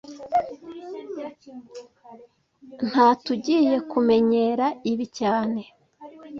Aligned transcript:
Ntatugiye 2.89 3.73
kumenyera 3.91 4.65
ibi 4.91 5.05
cyane 5.17 5.61